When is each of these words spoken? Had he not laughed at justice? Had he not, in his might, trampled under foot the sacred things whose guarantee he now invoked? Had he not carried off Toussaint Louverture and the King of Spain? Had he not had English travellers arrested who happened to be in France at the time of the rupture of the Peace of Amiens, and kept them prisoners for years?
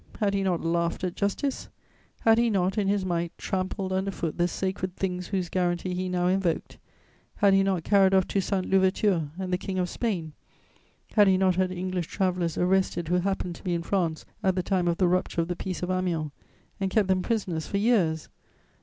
Had 0.19 0.33
he 0.33 0.41
not 0.41 0.61
laughed 0.65 1.03
at 1.03 1.15
justice? 1.15 1.69
Had 2.21 2.39
he 2.39 2.49
not, 2.49 2.75
in 2.75 2.87
his 2.87 3.05
might, 3.05 3.37
trampled 3.37 3.93
under 3.93 4.09
foot 4.09 4.39
the 4.39 4.47
sacred 4.47 4.95
things 4.95 5.27
whose 5.27 5.47
guarantee 5.47 5.93
he 5.93 6.09
now 6.09 6.25
invoked? 6.25 6.79
Had 7.35 7.53
he 7.53 7.61
not 7.61 7.83
carried 7.83 8.15
off 8.15 8.27
Toussaint 8.27 8.65
Louverture 8.67 9.29
and 9.37 9.53
the 9.53 9.59
King 9.59 9.77
of 9.77 9.89
Spain? 9.89 10.33
Had 11.13 11.27
he 11.27 11.37
not 11.37 11.53
had 11.57 11.71
English 11.71 12.07
travellers 12.07 12.57
arrested 12.57 13.09
who 13.09 13.17
happened 13.19 13.53
to 13.53 13.63
be 13.63 13.75
in 13.75 13.83
France 13.83 14.25
at 14.41 14.55
the 14.55 14.63
time 14.63 14.87
of 14.87 14.97
the 14.97 15.07
rupture 15.07 15.41
of 15.41 15.49
the 15.49 15.55
Peace 15.55 15.83
of 15.83 15.91
Amiens, 15.91 16.31
and 16.79 16.89
kept 16.89 17.07
them 17.07 17.21
prisoners 17.21 17.67
for 17.67 17.77
years? 17.77 18.27